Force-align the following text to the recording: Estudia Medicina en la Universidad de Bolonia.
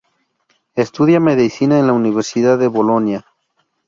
Estudia 0.75 1.19
Medicina 1.19 1.77
en 1.77 1.85
la 1.85 1.93
Universidad 1.93 2.57
de 2.57 2.65
Bolonia. 2.67 3.23